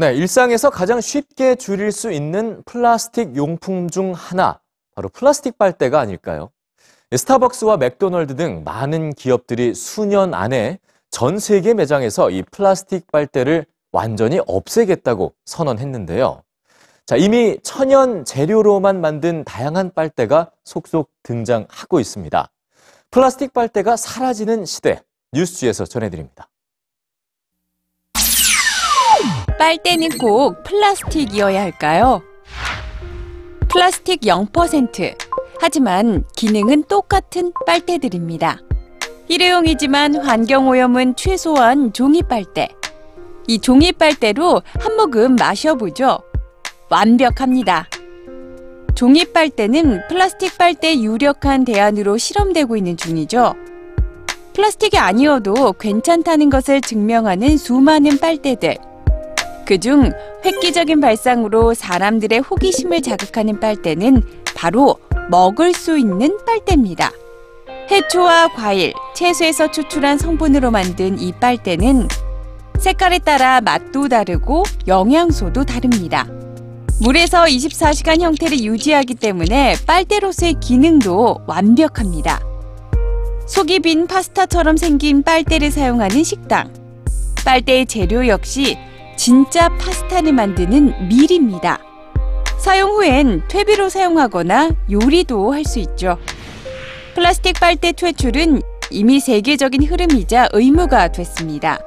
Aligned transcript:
네, 0.00 0.14
일상에서 0.14 0.70
가장 0.70 1.00
쉽게 1.00 1.56
줄일 1.56 1.90
수 1.90 2.12
있는 2.12 2.62
플라스틱 2.64 3.34
용품 3.34 3.90
중 3.90 4.12
하나, 4.12 4.60
바로 4.94 5.08
플라스틱 5.08 5.58
빨대가 5.58 5.98
아닐까요? 5.98 6.52
스타벅스와 7.10 7.78
맥도널드 7.78 8.36
등 8.36 8.62
많은 8.62 9.12
기업들이 9.14 9.74
수년 9.74 10.34
안에 10.34 10.78
전 11.10 11.40
세계 11.40 11.74
매장에서 11.74 12.30
이 12.30 12.44
플라스틱 12.44 13.10
빨대를 13.10 13.66
완전히 13.90 14.38
없애겠다고 14.46 15.34
선언했는데요. 15.46 16.44
자, 17.04 17.16
이미 17.16 17.58
천연 17.64 18.24
재료로만 18.24 19.00
만든 19.00 19.42
다양한 19.42 19.90
빨대가 19.94 20.52
속속 20.64 21.10
등장하고 21.24 21.98
있습니다. 21.98 22.48
플라스틱 23.10 23.52
빨대가 23.52 23.96
사라지는 23.96 24.64
시대, 24.64 25.02
뉴스지에서 25.32 25.86
전해드립니다. 25.86 26.48
빨대는 29.58 30.18
꼭 30.18 30.62
플라스틱이어야 30.62 31.60
할까요? 31.60 32.22
플라스틱 33.68 34.20
0%. 34.20 35.16
하지만 35.60 36.24
기능은 36.36 36.84
똑같은 36.84 37.52
빨대들입니다. 37.66 38.60
일회용이지만 39.26 40.14
환경오염은 40.14 41.16
최소한 41.16 41.92
종이 41.92 42.22
빨대. 42.22 42.68
이 43.48 43.58
종이 43.58 43.90
빨대로 43.92 44.62
한 44.78 44.96
모금 44.96 45.34
마셔보죠. 45.34 46.20
완벽합니다. 46.88 47.88
종이 48.94 49.24
빨대는 49.24 50.02
플라스틱 50.08 50.56
빨대 50.56 51.00
유력한 51.00 51.64
대안으로 51.64 52.16
실험되고 52.16 52.76
있는 52.76 52.96
중이죠. 52.96 53.54
플라스틱이 54.54 54.98
아니어도 54.98 55.72
괜찮다는 55.74 56.48
것을 56.48 56.80
증명하는 56.80 57.56
수많은 57.56 58.18
빨대들. 58.18 58.76
그중 59.68 60.12
획기적인 60.46 61.02
발상으로 61.02 61.74
사람들의 61.74 62.38
호기심을 62.38 63.02
자극하는 63.02 63.60
빨대는 63.60 64.22
바로 64.56 64.96
먹을 65.28 65.74
수 65.74 65.98
있는 65.98 66.38
빨대입니다. 66.46 67.12
해초와 67.90 68.54
과일, 68.54 68.94
채소에서 69.14 69.70
추출한 69.70 70.16
성분으로 70.16 70.70
만든 70.70 71.18
이 71.18 71.32
빨대는 71.32 72.08
색깔에 72.78 73.18
따라 73.18 73.60
맛도 73.60 74.08
다르고 74.08 74.62
영양소도 74.86 75.66
다릅니다. 75.66 76.26
물에서 77.02 77.44
24시간 77.44 78.22
형태를 78.22 78.60
유지하기 78.60 79.16
때문에 79.16 79.74
빨대로서의 79.86 80.54
기능도 80.60 81.42
완벽합니다. 81.46 82.40
속이 83.46 83.80
빈 83.80 84.06
파스타처럼 84.06 84.78
생긴 84.78 85.22
빨대를 85.22 85.70
사용하는 85.70 86.24
식당. 86.24 86.72
빨대의 87.44 87.84
재료 87.84 88.26
역시 88.26 88.78
진짜 89.18 89.68
파스타를 89.78 90.32
만드는 90.32 91.08
밀입니다. 91.08 91.80
사용 92.56 92.92
후엔 92.92 93.42
퇴비로 93.48 93.88
사용하거나 93.88 94.70
요리도 94.90 95.52
할 95.52 95.64
수 95.64 95.80
있죠. 95.80 96.16
플라스틱 97.14 97.58
빨대 97.58 97.90
퇴출은 97.90 98.62
이미 98.90 99.18
세계적인 99.18 99.82
흐름이자 99.82 100.50
의무가 100.52 101.08
됐습니다. 101.08 101.80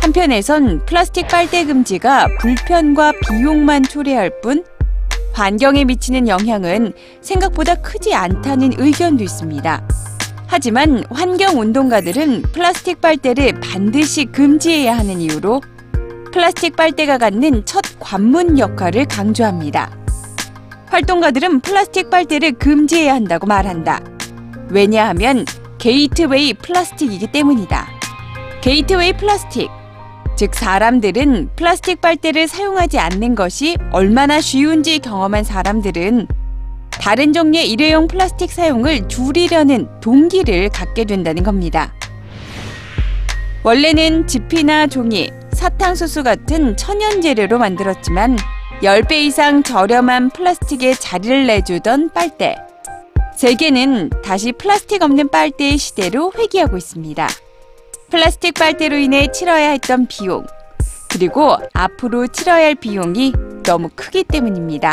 한편에선 0.00 0.86
플라스틱 0.86 1.28
빨대 1.28 1.64
금지가 1.66 2.28
불편과 2.40 3.12
비용만 3.28 3.82
초래할 3.82 4.40
뿐 4.40 4.64
환경에 5.34 5.84
미치는 5.84 6.26
영향은 6.26 6.94
생각보다 7.20 7.74
크지 7.74 8.14
않다는 8.14 8.72
의견도 8.78 9.22
있습니다. 9.22 9.86
하지만 10.46 11.04
환경 11.10 11.60
운동가들은 11.60 12.42
플라스틱 12.52 13.02
빨대를 13.02 13.60
반드시 13.60 14.24
금지해야 14.24 14.96
하는 14.96 15.20
이유로 15.20 15.60
플라스틱 16.36 16.76
빨대가 16.76 17.16
갖는 17.16 17.64
첫 17.64 17.82
관문 17.98 18.58
역할을 18.58 19.06
강조합니다. 19.06 19.90
활동가들은 20.88 21.60
플라스틱 21.60 22.10
빨대를 22.10 22.52
금지해야 22.52 23.14
한다고 23.14 23.46
말한다. 23.46 24.02
왜냐하면 24.68 25.46
게이트웨이 25.78 26.52
플라스틱이기 26.52 27.28
때문이다. 27.28 27.88
게이트웨이 28.60 29.16
플라스틱. 29.16 29.70
즉, 30.36 30.54
사람들은 30.54 31.52
플라스틱 31.56 32.02
빨대를 32.02 32.48
사용하지 32.48 32.98
않는 32.98 33.34
것이 33.34 33.78
얼마나 33.90 34.38
쉬운지 34.38 34.98
경험한 34.98 35.42
사람들은 35.42 36.26
다른 36.90 37.32
종류의 37.32 37.70
일회용 37.70 38.08
플라스틱 38.08 38.52
사용을 38.52 39.08
줄이려는 39.08 39.88
동기를 40.02 40.68
갖게 40.68 41.06
된다는 41.06 41.42
겁니다. 41.42 41.94
원래는 43.62 44.26
지피나 44.26 44.88
종이, 44.88 45.30
사탕수수 45.56 46.22
같은 46.22 46.76
천연 46.76 47.22
재료로 47.22 47.58
만들었지만 47.58 48.36
10배 48.82 49.12
이상 49.12 49.62
저렴한 49.62 50.30
플라스틱에 50.30 50.94
자리를 50.94 51.46
내주던 51.46 52.10
빨대. 52.12 52.56
세계는 53.36 54.10
다시 54.22 54.52
플라스틱 54.52 55.02
없는 55.02 55.30
빨대의 55.30 55.78
시대로 55.78 56.30
회귀하고 56.36 56.76
있습니다. 56.76 57.28
플라스틱 58.10 58.54
빨대로 58.54 58.96
인해 58.96 59.32
치러야 59.32 59.70
했던 59.70 60.06
비용, 60.06 60.46
그리고 61.08 61.56
앞으로 61.72 62.26
치러야 62.26 62.66
할 62.66 62.74
비용이 62.74 63.32
너무 63.64 63.88
크기 63.94 64.24
때문입니다. 64.24 64.92